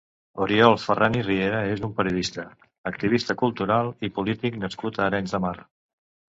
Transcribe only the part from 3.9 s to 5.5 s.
i polític nascut a Arenys de